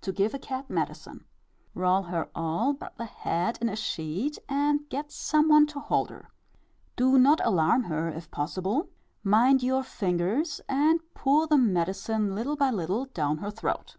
[0.00, 1.26] To give a cat medicine.
[1.76, 6.10] Roll her all but the head in a sheet, and get some one to hold
[6.10, 6.26] her.
[6.96, 8.88] Do not alarm her if possible
[9.22, 13.94] mind your fingers and pour the medicine little by little down her throat.